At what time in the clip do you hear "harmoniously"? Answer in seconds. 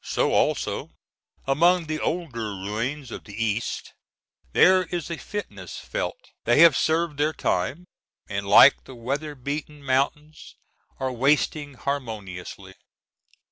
11.75-12.73